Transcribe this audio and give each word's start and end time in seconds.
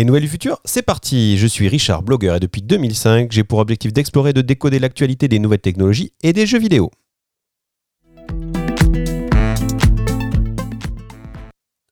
Les 0.00 0.06
nouvelles 0.06 0.22
du 0.22 0.28
futur, 0.30 0.62
c'est 0.64 0.80
parti 0.80 1.36
Je 1.36 1.46
suis 1.46 1.68
Richard, 1.68 2.02
blogueur, 2.02 2.36
et 2.36 2.40
depuis 2.40 2.62
2005, 2.62 3.30
j'ai 3.30 3.44
pour 3.44 3.58
objectif 3.58 3.92
d'explorer 3.92 4.30
et 4.30 4.32
de 4.32 4.40
décoder 4.40 4.78
l'actualité 4.78 5.28
des 5.28 5.38
nouvelles 5.38 5.60
technologies 5.60 6.14
et 6.22 6.32
des 6.32 6.46
jeux 6.46 6.58
vidéo. 6.58 6.90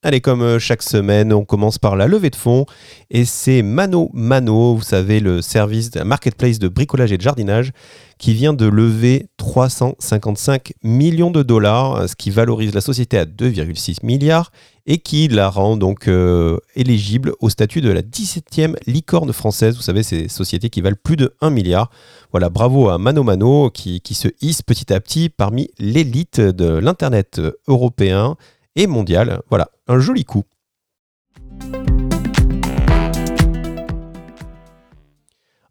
Allez, 0.04 0.20
comme 0.20 0.42
euh, 0.42 0.60
chaque 0.60 0.84
semaine, 0.84 1.32
on 1.32 1.44
commence 1.44 1.78
par 1.78 1.96
la 1.96 2.06
levée 2.06 2.30
de 2.30 2.36
fonds. 2.36 2.66
Et 3.10 3.24
c'est 3.24 3.62
Mano 3.62 4.10
Mano, 4.14 4.76
vous 4.76 4.82
savez, 4.82 5.18
le 5.18 5.42
service 5.42 5.90
de 5.90 6.02
marketplace 6.02 6.60
de 6.60 6.68
bricolage 6.68 7.10
et 7.10 7.16
de 7.16 7.22
jardinage, 7.22 7.72
qui 8.16 8.32
vient 8.32 8.52
de 8.52 8.64
lever 8.64 9.26
355 9.38 10.74
millions 10.84 11.32
de 11.32 11.42
dollars, 11.42 12.08
ce 12.08 12.14
qui 12.14 12.30
valorise 12.30 12.74
la 12.74 12.80
société 12.80 13.18
à 13.18 13.24
2,6 13.24 14.06
milliards 14.06 14.52
et 14.86 14.98
qui 14.98 15.26
la 15.26 15.50
rend 15.50 15.76
donc 15.76 16.06
euh, 16.06 16.58
éligible 16.76 17.32
au 17.40 17.50
statut 17.50 17.80
de 17.80 17.90
la 17.90 18.02
17e 18.02 18.76
licorne 18.86 19.32
française. 19.32 19.74
Vous 19.74 19.82
savez, 19.82 20.04
ces 20.04 20.28
sociétés 20.28 20.70
qui 20.70 20.80
valent 20.80 20.96
plus 21.02 21.16
de 21.16 21.34
1 21.40 21.50
milliard. 21.50 21.90
Voilà, 22.30 22.50
bravo 22.50 22.88
à 22.88 22.98
Mano 22.98 23.24
Mano 23.24 23.68
qui, 23.70 24.00
qui 24.00 24.14
se 24.14 24.28
hisse 24.42 24.62
petit 24.62 24.92
à 24.92 25.00
petit 25.00 25.28
parmi 25.28 25.70
l'élite 25.80 26.40
de 26.40 26.78
l'Internet 26.78 27.40
européen 27.66 28.36
et 28.76 28.86
mondial. 28.86 29.42
Voilà, 29.50 29.68
un 29.88 29.98
joli 29.98 30.24
coup. 30.24 30.44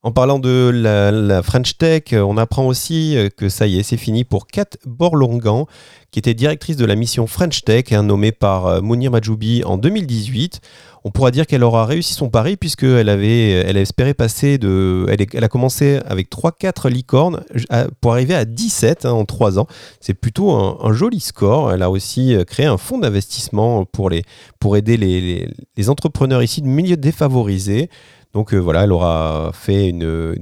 En 0.08 0.14
parlant 0.14 0.40
de 0.40 0.72
la, 0.74 1.44
French 1.44 1.78
Tech, 1.78 2.14
on 2.14 2.38
apprend 2.38 2.66
aussi 2.66 3.18
que 3.36 3.50
ça 3.50 3.68
y 3.68 3.78
est, 3.78 3.84
c'est 3.84 3.98
fini 3.98 4.24
pour 4.24 4.48
Kat 4.48 4.78
Borlongan, 4.86 5.68
qui 6.12 6.20
était 6.20 6.34
directrice 6.34 6.78
de 6.78 6.86
la 6.86 6.96
mission 6.96 7.28
French 7.28 7.66
Tech, 7.66 7.92
hein, 7.92 8.04
nommée 8.04 8.32
par 8.32 8.68
euh, 8.68 8.80
Mounir 8.80 9.12
Majoubi 9.12 9.66
en 9.66 9.78
2018. 9.78 10.62
On 11.04 11.12
pourra 11.12 11.32
dire 11.32 11.46
qu'elle 11.46 11.62
aura 11.62 11.86
réussi 11.86 12.14
son 12.14 12.30
pari 12.30 12.56
puisqu'elle 12.56 13.10
elle 13.10 13.78
a 13.78 13.82
espéré 13.82 14.14
passer 14.14 14.58
de, 14.58 15.06
elle, 15.10 15.44
a 15.44 15.50
commencé 15.50 16.00
avec 16.06 16.32
3-4 16.32 16.90
licornes 16.90 17.44
pour 18.00 18.14
arriver 18.14 18.34
à 18.34 18.46
17 18.46 19.06
hein, 19.06 19.12
en 19.12 19.26
3 19.26 19.60
ans. 19.60 19.68
C'est 20.00 20.14
plutôt 20.14 20.52
un, 20.52 20.94
joli 20.94 21.20
score. 21.20 21.74
Elle 21.74 21.84
a 21.84 21.90
aussi 21.90 22.34
euh, 22.34 22.46
créé 22.46 22.66
un 22.66 22.78
fonds 22.78 22.98
d'investissement 22.98 23.84
pour 23.84 24.78
aider 24.78 24.96
les, 24.96 25.50
les 25.76 25.90
entrepreneurs 25.90 26.44
ici 26.44 26.62
de 26.62 26.68
milieux 26.68 26.98
défavorisés. 26.98 27.90
Donc 28.38 28.54
euh, 28.54 28.60
voilà, 28.60 28.84
elle 28.84 28.92
aura 28.92 29.50
fait 29.52 29.92
de 29.92 30.36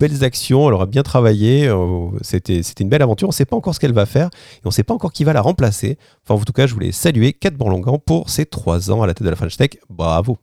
belles 0.00 0.24
actions, 0.24 0.66
elle 0.66 0.74
aura 0.74 0.86
bien 0.86 1.04
travaillé. 1.04 1.68
Euh, 1.68 2.08
c'était, 2.20 2.60
une 2.80 2.88
belle 2.88 3.02
aventure. 3.02 3.28
On 3.28 3.30
ne 3.30 3.34
sait 3.34 3.44
pas 3.44 3.54
encore 3.54 3.72
ce 3.72 3.78
qu'elle 3.78 3.92
va 3.92 4.04
faire 4.04 4.26
et 4.26 4.60
on 4.64 4.70
ne 4.70 4.74
sait 4.74 4.82
pas 4.82 4.94
encore 4.94 5.12
qui 5.12 5.22
va 5.22 5.32
la 5.32 5.42
remplacer. 5.42 5.96
Enfin, 6.24 6.40
en 6.40 6.44
tout 6.44 6.52
cas, 6.52 6.66
je 6.66 6.74
voulais 6.74 6.90
saluer 6.90 7.34
Kate 7.34 7.54
Bourlongan 7.54 8.00
pour 8.04 8.30
ses 8.30 8.46
trois 8.46 8.90
ans 8.90 9.02
à 9.02 9.06
la 9.06 9.14
tête 9.14 9.22
de 9.22 9.30
la 9.30 9.36
French 9.36 9.56
Tech. 9.56 9.78
Bravo! 9.88 10.38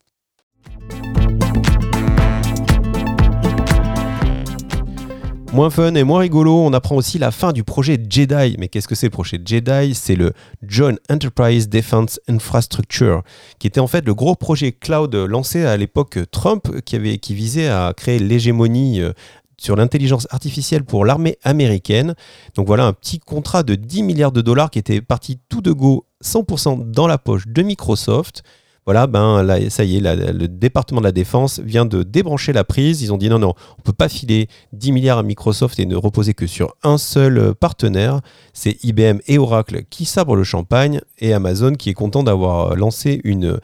Moins 5.54 5.70
fun 5.70 5.94
et 5.94 6.04
moins 6.04 6.22
rigolo, 6.22 6.64
on 6.66 6.74
apprend 6.74 6.96
aussi 6.96 7.20
la 7.20 7.30
fin 7.30 7.54
du 7.54 7.64
projet 7.64 8.04
Jedi. 8.10 8.56
Mais 8.58 8.70
qu'est-ce 8.70 8.88
que 8.88 8.96
c'est 8.96 9.06
le 9.06 9.12
projet 9.12 9.40
Jedi? 9.46 9.94
C'est 9.94 10.16
le 10.16 10.34
Joint 10.64 10.96
Enterprise 11.12 11.70
Defense 11.70 12.20
Infrastructure, 12.28 13.22
qui 13.60 13.68
était 13.68 13.80
en 13.80 13.86
fait 13.86 14.04
le 14.04 14.16
gros 14.16 14.34
projet 14.34 14.72
cloud 14.72 15.14
lancé 15.14 15.64
à 15.64 15.78
l'époque 15.78 16.18
Trump, 16.32 16.82
qui, 16.86 16.96
avait, 16.96 17.20
qui 17.20 17.36
visait 17.36 17.68
à 17.68 17.94
créer 17.96 18.18
l'hégémonie 18.18 19.00
euh, 19.00 19.14
sur 19.60 19.76
l'intelligence 19.76 20.28
artificielle 20.32 20.86
pour 20.86 21.06
l'armée 21.06 21.38
américaine. 21.44 22.16
Donc 22.56 22.66
voilà 22.66 22.88
un 22.88 22.94
petit 22.94 23.20
contrat 23.20 23.62
de 23.62 23.76
10 23.76 24.02
milliards 24.02 24.32
de 24.32 24.42
dollars 24.42 24.72
qui 24.72 24.80
était 24.80 25.02
parti 25.02 25.40
tout 25.50 25.62
de 25.62 25.72
go 25.72 26.08
100% 26.24 26.90
dans 26.90 27.06
la 27.06 27.20
poche 27.20 27.48
de 27.48 27.62
Microsoft 27.62 28.42
voilà, 28.86 29.08
ben 29.08 29.44
là, 29.44 29.70
ça 29.70 29.86
y 29.86 29.98
est, 29.98 30.02
le 30.02 30.48
département 30.48 31.00
de 31.00 31.06
la 31.06 31.14
défense 31.14 31.60
vient 31.60 31.86
de 31.86 32.04
débrancher 32.04 32.52
la 32.52 32.66
prise. 32.66 33.02
Ils 33.02 33.14
ont 33.14 33.18
dit 33.18 33.30
non, 33.30 33.40
non, 33.40 33.54
on 33.70 33.80
ne 33.80 33.84
peut 33.84 33.94
pas 33.94 34.10
filer 34.10 34.50
10 34.74 34.92
milliards 34.92 35.20
à 35.20 35.24
Microsoft 35.24 35.80
et 35.80 35.86
ne 35.86 35.96
reposer 35.96 36.34
que 36.34 36.48
sur 36.48 36.76
un 36.84 36.98
seul 36.98 37.38
euh, 37.38 37.54
partenaire. 37.54 38.20
C'est 38.52 38.84
IBM 38.84 39.20
et 39.28 39.38
Oracle 39.38 39.84
qui 39.90 40.04
sabrent 40.04 40.36
le 40.36 40.44
champagne 40.44 41.00
et 41.20 41.34
Amazon 41.34 41.74
qui 41.74 41.90
est 41.90 41.94
content 41.94 42.24
d'avoir 42.24 42.74
euh, 42.74 42.76
lancé 42.76 43.22
une, 43.24 43.60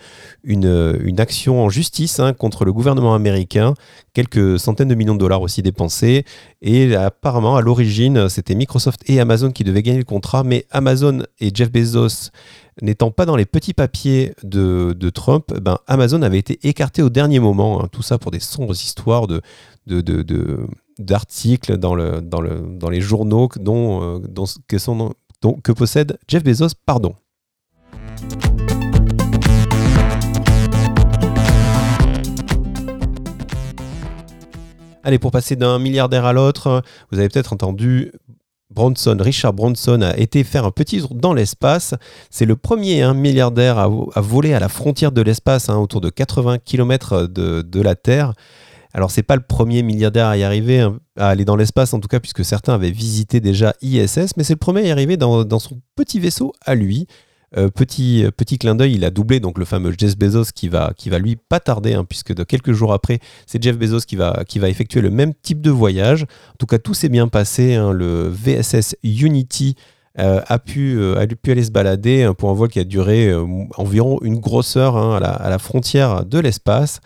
action 1.17 1.63
en 1.63 1.69
justice 1.69 2.19
hein, 2.19 2.31
contre 2.31 2.63
le 2.63 2.71
gouvernement 2.71 3.13
américain. 3.13 3.73
Quelques 4.13 4.57
centaines 4.57 4.87
de 4.87 4.95
millions 4.95 5.15
de 5.15 5.19
dollars 5.19 5.41
aussi 5.41 5.61
dépensés. 5.61 6.23
Et 6.61 6.95
apparemment, 6.95 7.57
à 7.57 7.61
l'origine, 7.61 8.29
c'était 8.29 8.55
Microsoft 8.55 9.01
et 9.07 9.19
Amazon 9.19 9.51
qui 9.51 9.63
devaient 9.63 9.83
gagner 9.83 9.99
le 9.99 10.05
contrat, 10.05 10.43
mais 10.43 10.65
Amazon 10.71 11.23
et 11.39 11.51
Jeff 11.53 11.71
Bezos 11.71 12.31
n'étant 12.81 13.11
pas 13.11 13.25
dans 13.25 13.35
les 13.35 13.45
petits 13.45 13.73
papiers 13.73 14.33
de, 14.43 15.09
Trump, 15.09 15.53
ben 15.59 15.79
Amazon 15.87 16.21
avait 16.21 16.39
été 16.39 16.59
écarté 16.67 17.01
au 17.01 17.09
dernier 17.09 17.39
moment. 17.39 17.83
Hein. 17.83 17.87
tout 17.91 18.01
ça 18.01 18.17
pour 18.17 18.31
des 18.31 18.39
sombres 18.39 18.73
histoires 18.73 19.27
de, 19.27 19.41
d'articles 20.99 21.77
dans, 21.77 21.95
le, 21.95 22.21
dans, 22.21 22.41
le, 22.41 22.61
dans 22.77 22.89
les 22.89 23.01
journaux 23.01 23.49
dont, 23.59 24.19
euh, 24.21 24.45
que, 24.67 25.61
que 25.61 25.71
possède 25.71 26.17
Jeff 26.27 26.43
Bezos. 26.43 26.69
Pardon. 26.85 27.15
Allez, 35.03 35.17
pour 35.17 35.31
passer 35.31 35.55
d'un 35.55 35.79
milliardaire 35.79 36.25
à 36.25 36.33
l'autre, 36.33 36.83
vous 37.11 37.19
avez 37.19 37.29
peut-être 37.29 37.53
entendu 37.53 38.11
Richard 38.75 39.53
Bronson 39.53 40.01
a 40.01 40.15
été 40.17 40.43
faire 40.43 40.65
un 40.65 40.71
petit 40.71 40.99
tour 40.99 41.15
dans 41.15 41.33
l'espace. 41.33 41.95
C'est 42.29 42.45
le 42.45 42.55
premier 42.55 43.01
hein, 43.01 43.13
milliardaire 43.13 43.77
à, 43.77 43.87
voler 44.21 44.53
à 44.53 44.59
la 44.59 44.69
frontière 44.69 45.11
de 45.11 45.21
l'espace, 45.21 45.69
hein, 45.69 45.77
autour 45.77 46.01
de 46.01 46.09
80 46.09 46.59
km 46.59 47.27
de, 47.27 47.81
la 47.81 47.95
Terre. 47.95 48.33
Alors 48.93 49.11
c'est 49.11 49.23
pas 49.23 49.35
le 49.35 49.43
premier 49.43 49.83
milliardaire 49.83 50.27
à 50.27 50.37
y 50.37 50.43
arriver, 50.43 50.79
hein, 50.79 50.99
à 51.17 51.29
aller 51.29 51.45
dans 51.45 51.55
l'espace 51.55 51.93
en 51.93 51.99
tout 51.99 52.07
cas, 52.07 52.19
puisque 52.19 52.43
certains 52.43 52.73
avaient 52.73 52.91
visité 52.91 53.39
déjà 53.39 53.73
ISS, 53.81 54.35
mais 54.37 54.43
c'est 54.43 54.53
le 54.53 54.57
premier 54.57 54.81
à 54.81 54.85
y 54.85 54.91
arriver 54.91 55.17
dans 55.17 55.59
son 55.59 55.81
petit 55.95 56.19
vaisseau 56.19 56.53
à 56.65 56.75
lui. 56.75 57.07
Euh, 57.57 57.69
petit, 57.69 58.23
euh, 58.23 58.31
petit 58.31 58.59
clin 58.59 58.75
d'œil, 58.75 58.93
il 58.93 59.03
a 59.03 59.09
doublé 59.09 59.39
donc 59.39 59.57
le 59.57 59.65
fameux 59.65 59.91
Jeff 59.97 60.15
Bezos 60.17 60.51
qui 60.53 60.69
va, 60.69 60.93
qui 60.95 61.09
va 61.09 61.17
lui 61.17 61.35
pas 61.35 61.59
tarder, 61.59 61.95
hein, 61.95 62.05
puisque 62.07 62.33
de 62.33 62.43
quelques 62.43 62.73
jours 62.73 62.93
après, 62.93 63.19
c'est 63.47 63.61
Jeff 63.61 63.77
Bezos 63.77 64.01
qui 64.01 64.15
va, 64.15 64.43
qui 64.47 64.59
va 64.59 64.69
effectuer 64.69 65.01
le 65.01 65.09
même 65.09 65.33
type 65.33 65.61
de 65.61 65.71
voyage. 65.71 66.23
En 66.23 66.57
tout 66.59 66.67
cas, 66.67 66.77
tout 66.77 66.93
s'est 66.93 67.09
bien 67.09 67.27
passé. 67.27 67.75
Hein. 67.75 67.91
le 67.91 68.29
VSS 68.29 68.95
Unity 69.03 69.75
euh, 70.19 70.41
a, 70.47 70.59
pu, 70.59 71.01
a 71.15 71.25
pu 71.25 71.51
aller 71.51 71.63
se 71.63 71.71
balader 71.71 72.23
hein, 72.23 72.33
pour 72.35 72.49
un 72.49 72.53
vol 72.53 72.69
qui 72.69 72.79
a 72.79 72.83
duré 72.83 73.33
environ 73.77 74.19
une 74.21 74.39
grosse 74.39 74.75
heure 74.77 74.97
à 74.97 75.19
la, 75.19 75.29
à, 75.29 75.49
la, 75.49 75.57
frontière 75.57 76.25
de 76.25 76.39
l'espace. 76.39 76.99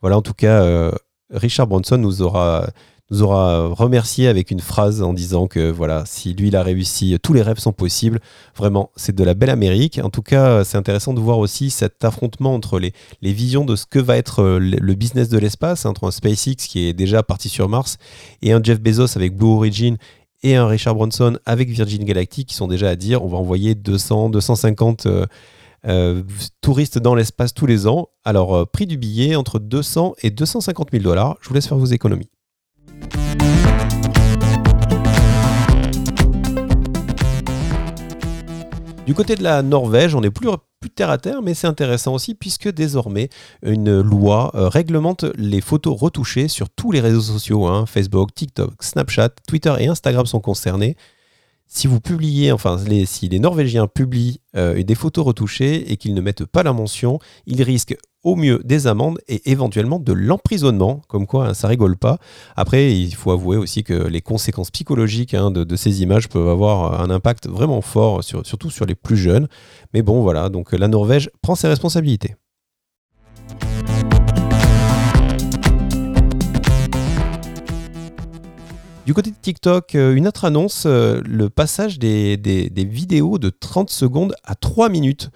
Voilà, 0.00 0.16
en 0.16 0.22
tout 0.22 0.34
cas, 0.34 0.90
Richard 1.30 1.66
Branson 1.66 1.98
nous 1.98 2.22
aura 2.22 2.68
nous 3.10 3.22
aura 3.22 3.66
remercié 3.68 4.28
avec 4.28 4.50
une 4.50 4.60
phrase 4.60 5.02
en 5.02 5.12
disant 5.12 5.46
que 5.46 5.70
voilà, 5.70 6.04
si 6.06 6.32
lui 6.32 6.48
il 6.48 6.56
a 6.56 6.62
réussi, 6.62 7.16
tous 7.22 7.32
les 7.32 7.42
rêves 7.42 7.58
sont 7.58 7.72
possibles. 7.72 8.20
Vraiment, 8.56 8.90
c'est 8.96 9.14
de 9.14 9.24
la 9.24 9.34
belle 9.34 9.50
Amérique. 9.50 10.00
En 10.02 10.10
tout 10.10 10.22
cas, 10.22 10.62
c'est 10.64 10.76
intéressant 10.76 11.12
de 11.12 11.20
voir 11.20 11.38
aussi 11.38 11.70
cet 11.70 12.04
affrontement 12.04 12.54
entre 12.54 12.78
les, 12.78 12.92
les 13.20 13.32
visions 13.32 13.64
de 13.64 13.74
ce 13.76 13.86
que 13.86 13.98
va 13.98 14.16
être 14.16 14.42
euh, 14.42 14.58
le 14.58 14.94
business 14.94 15.28
de 15.28 15.38
l'espace, 15.38 15.86
entre 15.86 16.06
un 16.06 16.10
SpaceX 16.10 16.68
qui 16.68 16.86
est 16.86 16.92
déjà 16.92 17.22
parti 17.22 17.48
sur 17.48 17.68
Mars 17.68 17.98
et 18.42 18.52
un 18.52 18.62
Jeff 18.62 18.80
Bezos 18.80 19.16
avec 19.16 19.36
Blue 19.36 19.48
Origin 19.48 19.96
et 20.42 20.56
un 20.56 20.66
Richard 20.66 20.94
Branson 20.94 21.38
avec 21.44 21.68
Virgin 21.68 22.04
Galactic 22.04 22.48
qui 22.48 22.54
sont 22.54 22.68
déjà 22.68 22.90
à 22.90 22.96
dire 22.96 23.24
on 23.24 23.28
va 23.28 23.38
envoyer 23.38 23.74
200, 23.74 24.30
250 24.30 25.06
euh, 25.06 25.26
euh, 25.86 26.22
touristes 26.60 26.98
dans 26.98 27.14
l'espace 27.14 27.54
tous 27.54 27.66
les 27.66 27.86
ans. 27.86 28.08
Alors, 28.24 28.68
prix 28.70 28.86
du 28.86 28.96
billet 28.96 29.34
entre 29.34 29.58
200 29.58 30.14
et 30.22 30.30
250 30.30 30.90
000 30.92 31.02
dollars. 31.02 31.36
Je 31.40 31.48
vous 31.48 31.54
laisse 31.54 31.66
faire 31.66 31.78
vos 31.78 31.86
économies. 31.86 32.28
Du 39.10 39.16
côté 39.16 39.34
de 39.34 39.42
la 39.42 39.62
Norvège, 39.62 40.14
on 40.14 40.20
n'est 40.20 40.30
plus, 40.30 40.48
plus 40.78 40.88
terre 40.88 41.10
à 41.10 41.18
terre, 41.18 41.42
mais 41.42 41.52
c'est 41.52 41.66
intéressant 41.66 42.14
aussi 42.14 42.36
puisque 42.36 42.72
désormais 42.72 43.28
une 43.60 44.00
loi 44.00 44.52
euh, 44.54 44.68
réglemente 44.68 45.24
les 45.34 45.60
photos 45.60 46.00
retouchées 46.00 46.46
sur 46.46 46.70
tous 46.70 46.92
les 46.92 47.00
réseaux 47.00 47.20
sociaux. 47.20 47.66
Hein. 47.66 47.86
Facebook, 47.86 48.32
TikTok, 48.32 48.70
Snapchat, 48.78 49.30
Twitter 49.48 49.74
et 49.80 49.88
Instagram 49.88 50.26
sont 50.26 50.38
concernés 50.38 50.96
si 51.72 51.86
vous 51.86 52.00
publiez, 52.00 52.50
enfin, 52.50 52.78
si 53.06 53.28
les 53.28 53.38
Norvégiens 53.38 53.86
publient 53.86 54.40
euh, 54.56 54.82
des 54.82 54.94
photos 54.96 55.24
retouchées 55.24 55.92
et 55.92 55.96
qu'ils 55.96 56.14
ne 56.14 56.20
mettent 56.20 56.44
pas 56.44 56.64
la 56.64 56.72
mention, 56.72 57.20
ils 57.46 57.62
risquent 57.62 57.96
au 58.24 58.34
mieux 58.34 58.60
des 58.64 58.88
amendes 58.88 59.18
et 59.28 59.52
éventuellement 59.52 60.00
de 60.00 60.12
l'emprisonnement, 60.12 61.00
comme 61.06 61.28
quoi 61.28 61.46
hein, 61.46 61.54
ça 61.54 61.68
rigole 61.68 61.96
pas. 61.96 62.18
Après, 62.56 62.92
il 62.92 63.14
faut 63.14 63.30
avouer 63.30 63.56
aussi 63.56 63.84
que 63.84 63.94
les 63.94 64.20
conséquences 64.20 64.72
psychologiques 64.72 65.32
hein, 65.32 65.52
de, 65.52 65.76
ces 65.76 66.02
images 66.02 66.28
peuvent 66.28 66.48
avoir 66.48 67.00
un 67.00 67.08
impact 67.08 67.48
vraiment 67.48 67.82
fort, 67.82 68.24
surtout 68.24 68.70
sur 68.70 68.84
les 68.84 68.96
plus 68.96 69.16
jeunes. 69.16 69.46
Mais 69.94 70.02
bon, 70.02 70.22
voilà, 70.22 70.48
donc 70.48 70.72
la 70.72 70.88
Norvège 70.88 71.30
prend 71.40 71.54
ses 71.54 71.68
responsabilités. 71.68 72.34
Du 79.06 79.14
côté 79.14 79.30
de 79.30 79.36
TikTok, 79.40 79.94
euh, 79.94 80.14
une 80.14 80.28
autre 80.28 80.44
annonce, 80.44 80.84
euh, 80.86 81.20
le 81.24 81.48
passage 81.48 81.98
des, 81.98 82.36
vidéos 82.76 83.38
de 83.38 83.50
30 83.50 83.90
secondes 83.90 84.34
à 84.44 84.54
3 84.54 84.88
minutes. 84.88 85.30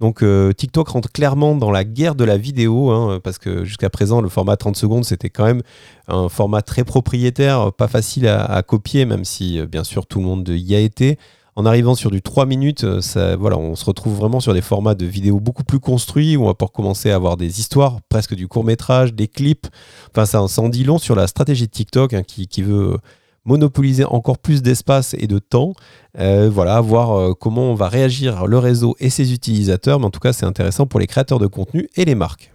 Donc 0.00 0.22
TikTok 0.56 0.90
rentre 0.90 1.10
clairement 1.10 1.56
dans 1.56 1.72
la 1.72 1.82
guerre 1.82 2.14
de 2.14 2.22
la 2.22 2.36
vidéo, 2.36 2.92
hein, 2.92 3.18
parce 3.24 3.38
que 3.38 3.64
jusqu'à 3.64 3.90
présent, 3.90 4.20
le 4.20 4.28
format 4.28 4.56
30 4.56 4.76
secondes, 4.76 5.04
c'était 5.04 5.28
quand 5.28 5.44
même 5.44 5.62
un 6.06 6.28
format 6.28 6.62
très 6.62 6.84
propriétaire, 6.84 7.72
pas 7.72 7.88
facile 7.88 8.28
à 8.28 8.62
copier, 8.62 9.06
même 9.06 9.24
si 9.24 9.60
bien 9.66 9.82
sûr 9.82 10.06
tout 10.06 10.20
le 10.20 10.24
monde 10.24 10.48
y 10.50 10.76
a 10.76 10.78
été 10.78 11.18
en 11.58 11.66
arrivant 11.66 11.96
sur 11.96 12.12
du 12.12 12.22
3 12.22 12.46
minutes, 12.46 12.84
euh, 12.84 13.00
ça, 13.00 13.34
voilà, 13.34 13.58
on 13.58 13.74
se 13.74 13.84
retrouve 13.84 14.14
vraiment 14.14 14.38
sur 14.38 14.54
des 14.54 14.60
formats 14.60 14.94
de 14.94 15.04
vidéos 15.04 15.40
beaucoup 15.40 15.64
plus 15.64 15.80
construits 15.80 16.36
où 16.36 16.44
on 16.44 16.46
va 16.46 16.54
pouvoir 16.54 16.70
commencer 16.70 17.10
à 17.10 17.16
avoir 17.16 17.36
des 17.36 17.58
histoires, 17.58 17.98
presque 18.08 18.36
du 18.36 18.46
court 18.46 18.62
métrage, 18.62 19.12
des 19.12 19.26
clips. 19.26 19.66
Enfin, 20.12 20.24
ça, 20.24 20.40
en 20.40 20.68
dit 20.68 20.84
long 20.84 20.98
sur 20.98 21.16
la 21.16 21.26
stratégie 21.26 21.66
de 21.66 21.72
TikTok 21.72 22.14
hein, 22.14 22.22
qui, 22.22 22.62
veut 22.62 22.96
monopoliser 23.44 24.04
encore 24.04 24.38
plus 24.38 24.62
d'espace 24.62 25.16
et 25.18 25.26
de 25.26 25.40
temps. 25.40 25.72
Euh, 26.20 26.48
voilà, 26.48 26.80
voir 26.80 27.18
euh, 27.18 27.34
comment 27.34 27.72
on 27.72 27.74
va 27.74 27.88
réagir 27.88 28.46
le 28.46 28.58
réseau 28.58 28.94
et 29.00 29.10
ses 29.10 29.32
utilisateurs. 29.32 29.98
Mais 29.98 30.06
en 30.06 30.10
tout 30.10 30.20
cas, 30.20 30.32
c'est 30.32 30.46
intéressant 30.46 30.86
pour 30.86 31.00
les 31.00 31.08
créateurs 31.08 31.40
de 31.40 31.48
contenu 31.48 31.88
et 31.96 32.04
les 32.04 32.14
marques. 32.14 32.52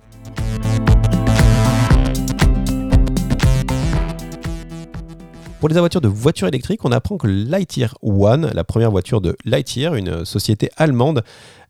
Pour 5.64 5.70
les 5.70 5.80
voitures 5.80 6.02
de 6.02 6.10
voitures 6.10 6.50
électriques, 6.50 6.84
on 6.84 6.92
apprend 6.92 7.16
que 7.16 7.26
Lightyear 7.26 7.96
One, 8.02 8.52
la 8.54 8.66
première 8.66 8.92
voiture 8.92 9.22
de 9.22 9.38
Lightyear, 9.46 9.96
une 9.96 10.26
société 10.26 10.70
allemande, 10.76 11.24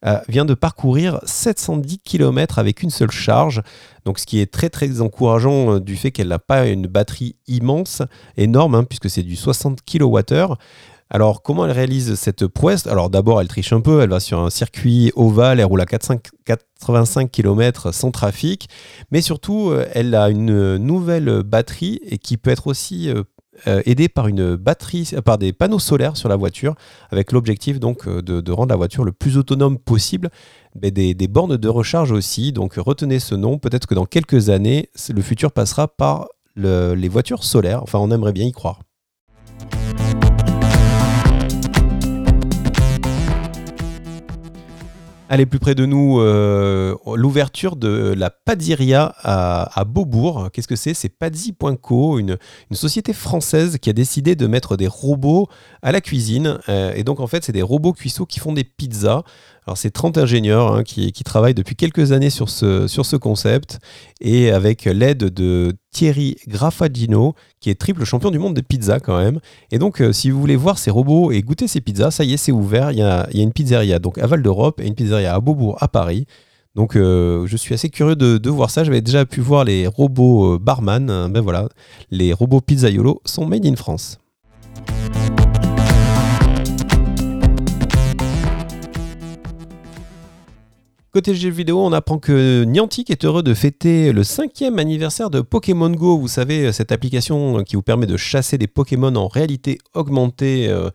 euh, 0.04 0.18
vient 0.28 0.45
de 0.45 0.56
parcourir 0.56 1.19
710 1.25 2.00
km 2.00 2.57
avec 2.57 2.81
une 2.81 2.90
seule 2.90 3.12
charge. 3.12 3.62
Donc, 4.04 4.18
ce 4.18 4.25
qui 4.25 4.40
est 4.40 4.51
très 4.51 4.72
très 4.72 5.00
encourageant 5.00 5.75
euh, 5.75 5.80
du 5.80 5.95
fait 5.95 6.10
qu'elle 6.10 6.30
n'a 6.30 6.40
pas 6.40 6.66
une 6.66 6.88
batterie 6.88 7.36
immense, 7.45 8.01
énorme, 8.36 8.74
hein, 8.74 8.84
puisque 8.84 9.12
c'est 9.12 9.22
du 9.22 9.36
60 9.36 9.81
kWh. 9.86 10.56
Alors, 11.12 11.44
comment 11.44 11.63
elle 11.66 11.72
réalise 11.72 12.16
cette 12.16 12.48
prouesse? 12.48 12.88
Alors, 12.88 13.12
d'abord, 13.12 13.42
elle 13.42 13.48
triche 13.48 13.74
un 13.74 13.81
peu. 13.81 14.01
Elle 14.01 14.10
va 14.10 14.19
sur 14.19 14.40
un 14.40 14.50
circuit 14.50 15.12
ovale, 15.16 15.60
elle 15.60 15.68
roule 15.68 15.81
à 15.81 15.86
85 15.86 17.30
km 17.30 17.94
sans 17.94 18.10
trafic. 18.10 18.68
Mais 19.12 19.22
surtout, 19.22 19.69
euh, 19.69 19.86
elle 19.94 20.16
a 20.16 20.31
une 20.31 20.78
nouvelle 20.78 21.44
batterie 21.44 22.00
et 22.07 22.18
qui 22.18 22.38
peut 22.38 22.50
être 22.50 22.66
aussi 22.66 23.13
euh, 23.68 23.82
aidé 23.86 24.10
par 24.10 24.28
une 24.28 24.56
batterie, 24.56 25.12
par 25.24 25.38
des 25.38 25.54
panneaux 25.54 25.80
solaires 25.80 26.18
sur 26.18 26.28
la 26.28 26.36
voiture, 26.36 26.76
avec 27.12 27.32
l'objectif 27.32 27.80
donc 27.80 28.08
euh, 28.08 28.22
de, 28.22 28.52
rendre 28.52 28.70
la 28.70 28.76
voiture 28.76 29.04
le 29.04 29.12
plus 29.12 29.38
autonome 29.38 29.78
possible. 29.78 30.30
Mais 30.82 30.92
des, 30.92 31.14
bornes 31.28 31.58
de 31.58 31.70
recharge 31.70 32.12
aussi, 32.12 32.52
donc 32.52 32.76
retenez 32.76 33.20
ce 33.20 33.36
nom. 33.36 33.60
Peut-être 33.60 33.86
que 33.86 33.94
dans 33.94 34.06
quelques 34.06 34.50
années, 34.50 34.90
le 35.14 35.22
futur 35.22 35.52
passera 35.52 35.88
par 35.88 36.30
les 36.56 37.10
voitures 37.10 37.44
solaires. 37.44 37.84
Enfin, 37.84 38.00
on 38.00 38.10
aimerait 38.10 38.34
bien 38.34 38.46
y 38.46 38.52
croire. 38.52 38.80
Allez, 45.33 45.47
plus 45.47 45.57
près 45.57 45.74
de 45.74 45.88
nous, 45.88 46.19
euh, 46.19 46.95
l'ouverture 47.15 47.75
de 47.75 48.13
la 48.15 48.30
Padiria 48.30 49.15
à, 49.24 49.83
Beaubourg. 49.83 50.51
Qu'est-ce 50.53 50.68
que 50.68 50.75
c'est? 50.75 50.94
C'est 50.94 51.09
Padzi.co, 51.09 52.19
une, 52.19 52.38
société 52.71 53.13
française 53.13 53.80
qui 53.81 53.89
a 53.89 53.94
décidé 53.94 54.35
de 54.35 54.45
mettre 54.45 54.77
des 54.77 54.85
robots 54.85 55.47
à 55.81 55.91
la 55.91 56.01
cuisine. 56.01 56.59
Euh, 56.69 56.94
et 56.94 57.03
donc, 57.03 57.19
en 57.19 57.25
fait, 57.25 57.44
c'est 57.44 57.51
des 57.51 57.63
robots 57.63 57.94
cuissots 57.94 58.27
qui 58.27 58.39
font 58.39 58.53
des 58.53 58.63
pizzas. 58.63 59.24
Alors 59.65 59.77
c'est 59.77 59.92
30 59.92 60.18
ingénieurs 60.18 60.74
hein, 60.74 60.83
qui, 60.83 61.12
travaillent 61.24 61.54
depuis 61.54 61.75
quelques 61.75 62.12
années 62.12 62.30
sur 62.30 62.50
ce, 62.50 63.15
concept 63.15 63.80
et 64.19 64.51
avec 64.51 64.86
l'aide 64.86 65.25
de 65.25 65.74
Thierry 65.92 66.36
Graffagino 66.48 67.36
qui 67.60 67.69
est 67.69 67.75
triple 67.75 68.04
champion 68.04 68.30
du 68.30 68.39
monde 68.39 68.54
des 68.54 68.63
pizzas 68.63 69.00
quand 69.00 69.18
même. 69.18 69.39
Et 69.71 69.80
donc 69.80 70.01
euh, 70.01 70.12
si 70.12 70.30
vous 70.31 70.39
voulez 70.39 70.56
voir 70.56 70.77
ces 70.77 70.92
robots 70.92 71.31
et 71.31 71.42
goûter 71.42 71.68
ces 71.68 71.80
pizzas, 71.80 72.12
ça 72.12 72.24
y 72.24 72.33
est 72.33 72.38
c'est 72.38 72.51
ouvert. 72.51 72.92
Il 72.92 72.98
y, 72.98 73.01
a, 73.01 73.27
une 73.33 73.54
pizzeria 73.54 74.00
donc 74.00 74.18
à 74.18 74.27
Val 74.27 74.42
d'Europe 74.42 74.81
et 74.81 74.88
une 74.88 74.95
pizzeria 74.95 75.33
à 75.33 75.39
Beaubourg 75.39 75.77
à 75.80 75.88
Paris. 75.88 76.25
Donc 76.75 76.95
euh, 76.95 77.45
je 77.45 77.56
suis 77.56 77.74
assez 77.74 77.89
curieux 77.89 78.16
de, 78.16 78.50
voir 78.50 78.69
ça. 78.69 78.83
J'avais 78.83 79.01
déjà 79.01 79.25
pu 79.25 79.39
voir 79.39 79.63
les 79.63 79.88
robots 79.88 80.56
euh, 80.56 80.59
barman. 80.59 81.30
Ben 81.30 81.42
voilà, 81.42 81.69
les 82.12 82.33
robots 82.33 82.62
pizzaiolo 82.62 83.21
sont 83.25 83.45
made 83.45 83.66
in 83.66 83.75
France. 83.75 84.19
Côté 91.13 91.36
jeux 91.36 91.51
vidéo, 91.51 91.80
on 91.80 91.94
apprend 91.94 92.18
que 92.18 92.63
Niantic 92.63 93.12
est 93.12 93.24
heureux 93.24 93.44
de 93.44 93.54
fêter 93.54 94.12
le 94.12 94.24
cinquième 94.24 94.80
anniversaire 94.80 95.30
de 95.30 95.42
Pokémon 95.42 95.92
Go. 95.92 96.18
Vous 96.18 96.27
savez, 96.27 96.71
cette 96.71 96.92
application 96.92 97.63
qui 97.63 97.75
vous 97.75 97.83
permet 97.83 98.07
de 98.07 98.18
chasser 98.18 98.57
des 98.57 98.65
Pokémon 98.65 99.15
en 99.15 99.27
réalité 99.27 99.77
augmentée 99.94 100.68
euh, 100.69 100.89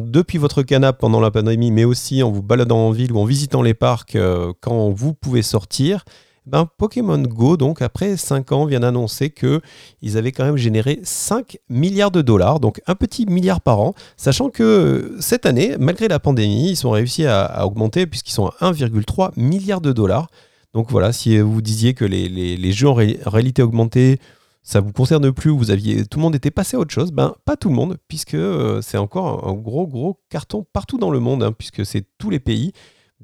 depuis 0.00 0.38
votre 0.38 0.64
canapé 0.64 0.98
pendant 0.98 1.20
la 1.20 1.30
pandémie, 1.30 1.70
mais 1.70 1.84
aussi 1.84 2.20
en 2.24 2.32
vous 2.32 2.42
baladant 2.42 2.88
en 2.88 2.90
ville 2.90 3.12
ou 3.12 3.20
en 3.20 3.24
visitant 3.24 3.62
les 3.62 3.74
parcs 3.74 4.16
euh, 4.16 4.52
quand 4.60 4.90
vous 4.90 5.14
pouvez 5.14 5.42
sortir 5.42 6.04
ben, 6.46 6.68
Pokémon 6.76 7.18
Go, 7.18 7.56
donc 7.56 7.82
après 7.82 8.16
5 8.16 8.52
ans, 8.52 8.66
vient 8.66 8.80
d'annoncer 8.80 9.30
qu'ils 9.30 10.16
avaient 10.16 10.32
quand 10.32 10.44
même 10.44 10.56
généré 10.56 11.00
5 11.02 11.58
milliards 11.68 12.10
de 12.10 12.22
dollars, 12.22 12.58
donc 12.58 12.80
un 12.86 12.94
petit 12.94 13.26
milliard 13.26 13.60
par 13.60 13.80
an, 13.80 13.94
sachant 14.16 14.50
que 14.50 15.16
cette 15.20 15.46
année, 15.46 15.76
malgré 15.78 16.08
la 16.08 16.18
pandémie, 16.18 16.70
ils 16.70 16.76
sont 16.76 16.90
réussi 16.90 17.26
à, 17.26 17.64
augmenter 17.64 18.06
puisqu'ils 18.06 18.32
sont 18.32 18.46
à 18.58 18.72
1,3 18.72 19.32
milliard 19.36 19.80
de 19.80 19.92
dollars. 19.92 20.28
Donc 20.74 20.90
voilà, 20.90 21.12
si 21.12 21.38
vous 21.38 21.62
disiez 21.62 21.94
que 21.94 22.04
les, 22.04 22.72
jeux 22.72 22.88
en 22.88 22.94
réalité 22.94 23.62
augmentée, 23.62 24.18
ça 24.62 24.80
vous 24.80 24.92
concerne 24.92 25.32
plus, 25.32 25.50
vous 25.50 25.70
aviez, 25.70 26.06
tout 26.06 26.18
le 26.18 26.22
monde 26.22 26.34
était 26.34 26.50
passé 26.50 26.76
à 26.76 26.80
autre 26.80 26.92
chose, 26.92 27.10
ben 27.12 27.34
pas 27.44 27.56
tout 27.56 27.68
le 27.68 27.74
monde, 27.74 27.98
puisque 28.08 28.34
euh, 28.34 28.80
c'est 28.80 28.96
encore 28.96 29.46
un, 29.46 29.54
gros 29.54 29.86
gros 29.86 30.20
carton 30.30 30.64
partout 30.72 30.98
dans 30.98 31.10
le 31.10 31.18
monde, 31.18 31.42
hein, 31.42 31.52
puisque 31.52 31.84
c'est 31.84 32.06
tous 32.18 32.30
les 32.30 32.40
pays. 32.40 32.72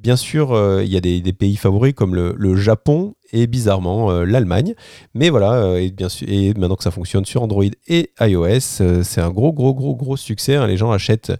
Bien 0.01 0.15
sûr, 0.15 0.53
euh, 0.53 0.85
il 0.85 0.93
y 0.93 0.97
a 0.97 1.01
des, 1.01 1.33
pays 1.33 1.57
favoris 1.57 1.93
comme 1.93 2.15
le, 2.15 2.57
Japon 2.57 3.15
et 3.33 3.49
bizarrement 3.49 4.13
euh, 4.13 4.25
l'Allemagne. 4.25 4.75
Mais 5.13 5.29
voilà, 5.29 5.55
euh, 5.55 5.77
et, 5.79 5.91
bien 5.91 6.09
sûr, 6.09 6.29
et 6.31 6.55
maintenant 6.55 6.77
que 6.77 6.85
ça 6.85 6.93
fonctionne 6.93 7.25
sur 7.25 7.43
Android 7.43 7.65
et 7.89 8.13
iOS, 8.21 8.61
c'est 9.03 9.21
un 9.21 9.31
gros, 9.31 9.53
gros, 9.53 9.75
gros, 9.75 9.97
gros 9.97 10.17
succès. 10.17 10.55
Hein. 10.55 10.69
Les 10.69 10.77
gens 10.77 10.93
achètent 10.93 11.33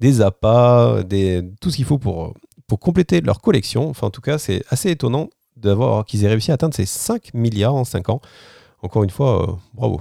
des 0.00 0.22
appâts, 0.22 1.02
des, 1.02 1.42
tout 1.60 1.70
ce 1.70 1.76
qu'il 1.76 1.84
faut 1.84 1.98
pour, 1.98 2.32
pour 2.66 2.80
compléter 2.80 3.20
leur 3.20 3.42
collection. 3.42 3.90
Enfin, 3.90 4.06
en 4.06 4.10
tout 4.10 4.22
cas, 4.22 4.38
c'est 4.38 4.64
assez 4.70 4.90
étonnant 4.90 5.28
d'avoir 5.56 6.06
qu'ils 6.06 6.24
aient 6.24 6.28
réussi 6.28 6.50
à 6.50 6.54
atteindre 6.54 6.74
ces 6.74 6.86
5 6.86 7.34
milliards 7.34 7.74
en 7.74 7.84
5 7.84 8.08
ans. 8.08 8.22
Encore 8.80 9.04
une 9.04 9.10
fois, 9.10 9.58
bravo. 9.74 10.00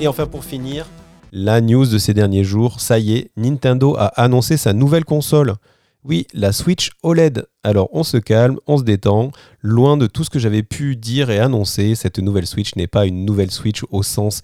Et 0.00 0.08
enfin, 0.08 0.26
pour 0.26 0.44
finir, 0.44 0.86
la 1.32 1.60
news 1.60 1.86
de 1.86 1.98
ces 1.98 2.14
derniers 2.14 2.44
jours, 2.44 2.80
ça 2.80 2.98
y 2.98 3.16
est, 3.16 3.30
Nintendo 3.36 3.94
a 3.96 4.06
annoncé 4.20 4.56
sa 4.56 4.72
nouvelle 4.72 5.04
console. 5.04 5.54
Oui, 6.02 6.26
la 6.32 6.52
Switch 6.52 6.90
OLED. 7.02 7.46
Alors 7.62 7.90
on 7.92 8.04
se 8.04 8.16
calme, 8.16 8.58
on 8.66 8.78
se 8.78 8.84
détend. 8.84 9.32
Loin 9.60 9.98
de 9.98 10.06
tout 10.06 10.24
ce 10.24 10.30
que 10.30 10.38
j'avais 10.38 10.62
pu 10.62 10.96
dire 10.96 11.28
et 11.28 11.38
annoncer, 11.38 11.94
cette 11.94 12.18
nouvelle 12.18 12.46
Switch 12.46 12.74
n'est 12.74 12.86
pas 12.86 13.04
une 13.04 13.26
nouvelle 13.26 13.50
Switch 13.50 13.82
au 13.90 14.02
sens 14.02 14.40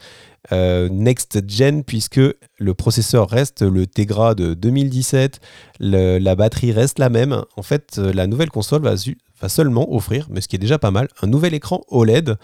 euh, 0.52 0.88
next 0.90 1.42
gen 1.48 1.82
puisque 1.82 2.20
le 2.58 2.74
processeur 2.74 3.28
reste 3.28 3.62
le 3.62 3.86
Tegra 3.86 4.34
de 4.34 4.52
2017, 4.52 5.40
la 5.80 6.34
batterie 6.34 6.72
reste 6.72 6.98
la 6.98 7.08
même. 7.08 7.42
En 7.56 7.62
fait, 7.62 7.96
la 7.96 8.26
nouvelle 8.26 8.50
console 8.50 8.82
va 8.82 9.48
seulement 9.48 9.92
offrir, 9.94 10.26
mais 10.30 10.42
ce 10.42 10.48
qui 10.48 10.56
est 10.56 10.60
déjà 10.60 10.78
pas 10.78 10.90
mal, 10.90 11.08
un 11.22 11.26
nouvel 11.26 11.54
écran 11.54 11.82
OLED 11.88 12.36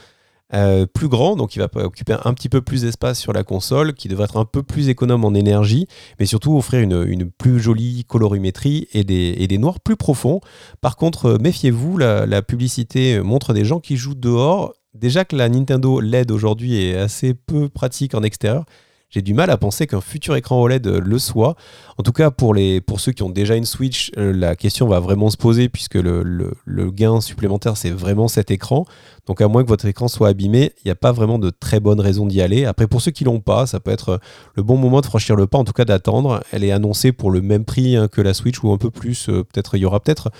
euh, 0.54 0.86
plus 0.86 1.08
grand, 1.08 1.36
donc 1.36 1.56
il 1.56 1.60
va 1.60 1.68
occuper 1.74 2.14
un 2.24 2.34
petit 2.34 2.48
peu 2.48 2.60
plus 2.60 2.82
d'espace 2.82 3.18
sur 3.18 3.32
la 3.32 3.42
console, 3.42 3.94
qui 3.94 4.08
devrait 4.08 4.24
être 4.24 4.36
un 4.36 4.44
peu 4.44 4.62
plus 4.62 4.88
économe 4.88 5.24
en 5.24 5.34
énergie, 5.34 5.86
mais 6.20 6.26
surtout 6.26 6.56
offrir 6.56 6.80
une, 6.80 7.30
plus 7.30 7.60
jolie 7.60 8.04
colorimétrie 8.04 8.86
et 8.92 9.04
des, 9.04 9.58
noirs 9.58 9.80
plus 9.80 9.96
profonds. 9.96 10.40
Par 10.80 10.96
contre, 10.96 11.26
euh, 11.26 11.38
méfiez-vous, 11.38 11.96
la, 11.98 12.42
publicité 12.42 13.20
montre 13.20 13.54
des 13.54 13.64
gens 13.64 13.80
qui 13.80 13.96
jouent 13.96 14.14
dehors. 14.14 14.74
Déjà 14.94 15.24
que 15.24 15.36
la 15.36 15.48
Nintendo 15.48 16.00
LED 16.00 16.30
aujourd'hui 16.30 16.76
est 16.76 16.96
assez 16.96 17.34
peu 17.34 17.68
pratique 17.68 18.14
en 18.14 18.22
extérieur, 18.22 18.64
j'ai 19.12 19.20
du 19.20 19.34
mal 19.34 19.50
à 19.50 19.58
penser 19.58 19.86
qu'un 19.86 20.00
futur 20.00 20.34
écran 20.36 20.60
OLED 20.60 20.86
le 20.86 21.18
soit. 21.18 21.54
En 21.98 22.02
tout 22.02 22.12
cas, 22.12 22.30
pour, 22.30 22.54
les, 22.54 22.80
pour 22.80 22.98
ceux 22.98 23.12
qui 23.12 23.22
ont 23.22 23.28
déjà 23.28 23.56
une 23.56 23.66
Switch, 23.66 24.10
euh, 24.16 24.32
la 24.32 24.56
question 24.56 24.88
va 24.88 25.00
vraiment 25.00 25.28
se 25.28 25.36
poser 25.36 25.68
puisque 25.68 25.96
le, 25.96 26.22
le, 26.64 26.90
gain 26.90 27.20
supplémentaire, 27.20 27.76
c'est 27.76 27.90
vraiment 27.90 28.26
cet 28.26 28.50
écran. 28.50 28.86
Donc, 29.26 29.42
à 29.42 29.48
moins 29.48 29.62
que 29.62 29.68
votre 29.68 29.84
écran 29.84 30.08
soit 30.08 30.28
abîmé, 30.28 30.72
il 30.78 30.86
n'y 30.86 30.90
a 30.90 30.96
pas 30.96 31.12
vraiment 31.12 31.38
de 31.38 31.50
très 31.50 31.78
bonne 31.78 32.00
raison 32.00 32.26
d'y 32.26 32.40
aller. 32.40 32.64
Après, 32.64 32.86
pour 32.86 33.02
ceux 33.02 33.10
qui 33.10 33.24
l'ont 33.24 33.40
pas, 33.40 33.66
ça 33.66 33.80
peut 33.80 33.90
être 33.90 34.18
le 34.54 34.62
bon 34.62 34.78
moment 34.78 35.02
de 35.02 35.06
franchir 35.06 35.36
le 35.36 35.46
pas, 35.46 35.58
en 35.58 35.64
tout 35.64 35.74
cas 35.74 35.84
d'attendre. 35.84 36.42
Elle 36.50 36.64
est 36.64 36.72
annoncée 36.72 37.12
pour 37.12 37.30
le 37.30 37.42
même 37.42 37.66
prix 37.66 37.96
hein, 37.96 38.08
que 38.08 38.22
la 38.22 38.32
Switch 38.32 38.62
ou 38.62 38.72
un 38.72 38.78
peu 38.78 38.90
plus. 38.90 39.28
Euh, 39.28 39.44
peut-être, 39.44 39.76
il 39.76 39.80
y 39.80 39.84
aura 39.84 40.00
peut-être. 40.00 40.30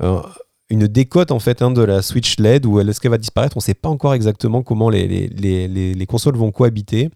Euh, 0.00 0.20
une 0.70 0.86
décote 0.86 1.32
en 1.32 1.38
fait 1.38 1.60
hein, 1.60 1.70
de 1.70 1.82
la 1.82 2.00
Switch 2.00 2.38
LED 2.38 2.64
ou 2.64 2.80
est-ce 2.80 2.98
qu'elle 2.98 3.10
va 3.10 3.18
disparaître 3.18 3.56
On 3.56 3.60
ne 3.60 3.62
sait 3.62 3.74
pas 3.74 3.90
encore 3.90 4.14
exactement 4.14 4.62
comment 4.62 4.88
les, 4.88 5.06
les, 5.06 5.28
les, 5.68 5.92
les 5.92 6.06
consoles 6.06 6.36
vont 6.36 6.50
cohabiter. 6.50 7.10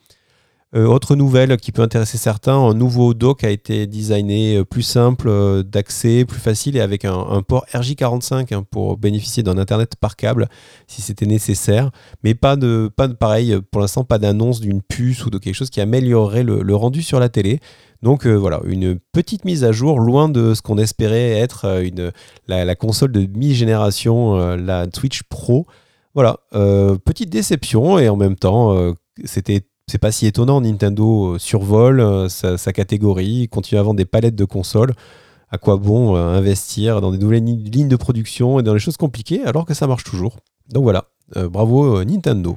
Euh, 0.75 0.85
autre 0.87 1.15
nouvelle 1.15 1.57
qui 1.59 1.71
peut 1.71 1.83
intéresser 1.83 2.19
certains, 2.19 2.57
un 2.57 2.75
nouveau 2.75 3.15
dock 3.15 3.45
a 3.45 3.51
été 3.51 3.87
designé 3.87 4.57
euh, 4.57 4.65
plus 4.65 4.83
simple 4.83 5.29
euh, 5.29 5.63
d'accès, 5.63 6.25
plus 6.25 6.41
facile 6.41 6.77
et 6.77 6.81
avec 6.81 7.05
un, 7.05 7.41
port 7.47 7.65
RJ45 7.73 8.53
hein, 8.53 8.65
pour 8.69 8.97
bénéficier 8.97 9.45
d'un 9.45 9.59
internet 9.59 9.95
par 9.95 10.17
câble 10.17 10.49
si 10.89 11.03
c'était 11.03 11.25
nécessaire. 11.25 11.93
Mais 12.25 12.35
pas 12.35 12.57
de, 12.57 12.91
pas 12.95 13.07
de 13.07 13.13
pareil, 13.13 13.57
pour 13.71 13.81
l'instant 13.81 14.03
pas 14.03 14.19
d'annonce 14.19 14.61
d'une 14.61 14.83
puce 14.83 15.25
ou 15.25 15.31
de 15.31 15.39
quelque 15.39 15.55
chose 15.55 15.71
qui 15.71 15.81
améliorerait 15.81 16.43
le, 16.43 16.75
rendu 16.75 17.01
sur 17.03 17.21
la 17.21 17.29
télé. 17.29 17.61
Donc 18.03 18.27
voilà, 18.27 18.61
une 18.65 18.99
petite 19.13 19.45
mise 19.45 19.65
à 19.65 19.73
jour, 19.73 20.01
loin 20.01 20.29
de 20.29 20.53
ce 20.53 20.63
qu'on 20.63 20.79
espérait 20.79 21.31
être 21.31 21.81
la, 22.49 22.75
console 22.75 23.13
de 23.13 23.25
mi-génération, 23.27 24.37
la 24.57 24.87
Twitch 24.87 25.23
Pro. 25.23 25.67
Voilà, 26.15 26.41
petite 26.51 27.31
déception 27.31 27.99
et 27.99 28.09
en 28.09 28.17
même 28.17 28.37
temps, 28.37 28.77
c'était 29.25 29.63
c'est 29.89 29.99
pas 29.99 30.11
si 30.11 30.27
étonnant. 30.27 30.61
Nintendo 30.61 31.39
survole 31.39 32.29
sa, 32.29 32.59
sa, 32.59 32.73
catégorie, 32.73 33.49
continue 33.49 33.79
à 33.79 33.85
vendre 33.85 33.99
des 33.99 34.05
palettes 34.05 34.35
de 34.35 34.45
consoles 34.45 34.93
à 35.49 35.59
quoi 35.59 35.77
bon 35.77 36.17
euh, 36.17 36.37
investir 36.37 37.01
dans 37.01 37.13
des 37.13 37.19
nouvelles 37.19 37.45
lignes 37.45 37.87
de 37.87 37.97
production 37.97 38.59
et 38.59 38.65
dans 38.65 38.75
les 38.75 38.81
choses 38.81 38.97
compliquées 38.97 39.45
alors 39.45 39.65
que 39.65 39.75
ça 39.75 39.87
marche 39.87 40.03
toujours. 40.03 40.39
Donc 40.73 40.83
voilà, 40.83 41.05
euh, 41.37 41.49
bravo 41.49 41.99
euh, 41.99 42.05
Nintendo. 42.05 42.57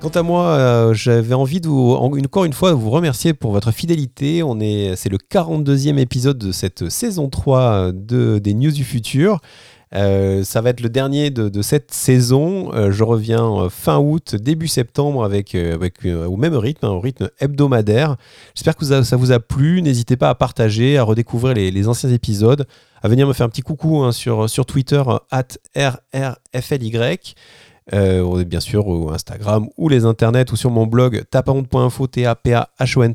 Quant 0.00 0.08
à 0.08 0.22
moi, 0.22 0.90
j'avais 0.94 1.32
envie 1.32 1.60
de 1.60 1.68
vous, 1.68 1.92
encore 1.92 2.44
une 2.44 2.52
fois, 2.52 2.72
vous 2.72 2.90
remercier 2.90 3.34
pour 3.34 3.52
votre 3.52 3.70
fidélité. 3.70 4.42
On 4.42 4.58
est, 4.58 4.96
c'est 4.96 5.08
le 5.08 5.16
42e 5.16 5.96
épisode 5.96 6.38
de 6.38 6.50
cette 6.50 6.88
saison 6.88 7.28
3 7.28 7.92
de, 7.92 8.40
des 8.40 8.52
News 8.52 8.72
du 8.72 8.82
futur. 8.82 9.38
Euh, 9.94 10.42
ça 10.42 10.60
va 10.60 10.70
être 10.70 10.80
le 10.80 10.88
dernier 10.88 11.30
de, 11.30 11.62
cette 11.62 11.92
saison. 11.92 12.72
Euh, 12.74 12.90
je 12.90 13.04
reviens 13.04 13.46
euh, 13.46 13.68
fin 13.68 13.98
août, 13.98 14.34
début 14.34 14.68
septembre 14.68 15.24
avec, 15.24 15.54
avec 15.54 16.04
au 16.04 16.36
même 16.36 16.54
rythme, 16.54 16.86
hein, 16.86 16.90
au 16.90 17.00
rythme 17.00 17.28
hebdomadaire. 17.40 18.16
J'espère 18.54 18.76
que 18.76 18.84
ça, 18.84 19.16
vous 19.16 19.32
a 19.32 19.40
plu. 19.40 19.82
N'hésitez 19.82 20.16
pas 20.16 20.30
à 20.30 20.34
partager, 20.34 20.98
à 20.98 21.02
redécouvrir 21.02 21.54
les, 21.54 21.88
anciens 21.88 22.10
épisodes, 22.10 22.66
à 23.02 23.08
venir 23.08 23.26
me 23.26 23.32
faire 23.32 23.46
un 23.46 23.50
petit 23.50 23.62
coucou 23.62 24.02
hein, 24.02 24.12
sur, 24.12 24.48
sur 24.48 24.66
Twitter, 24.66 25.02
at 25.30 25.48
RRFLY. 25.76 26.92
bien 28.46 28.60
sûr, 28.60 28.86
ou 28.86 29.10
Instagram, 29.10 29.68
ou 29.76 29.88
les 29.88 30.04
internets, 30.04 30.52
ou 30.52 30.56
sur 30.56 30.70
mon 30.70 30.86
blog 30.86 31.24
tapaonte.info, 31.30 32.06
t 32.06 32.26
a 32.26 32.34
p 32.34 32.54
a 32.54 32.68
h 32.80 32.98
o 32.98 33.02
n 33.02 33.14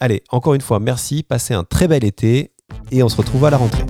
Allez, 0.00 0.22
encore 0.30 0.54
une 0.54 0.60
fois, 0.60 0.80
merci, 0.80 1.22
passez 1.22 1.54
un 1.54 1.62
très 1.62 1.86
bel 1.86 2.04
été, 2.04 2.50
et 2.90 3.02
on 3.02 3.08
se 3.08 3.16
retrouve 3.16 3.44
à 3.44 3.50
la 3.50 3.58
rentrée. 3.58 3.84